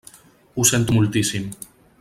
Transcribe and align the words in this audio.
Ho 0.55 0.63
sento 0.69 0.93
moltíssim. 0.97 1.47